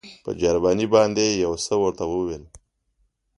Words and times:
په 0.23 0.31
جرمني 0.41 0.87
باندې 0.93 1.21
یې 1.27 1.33
یو 1.45 1.53
څه 1.65 1.73
ورته 1.81 2.03
وویل. 2.07 2.43